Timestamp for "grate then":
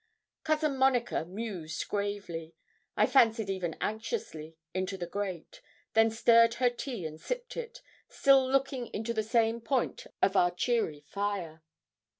5.05-6.09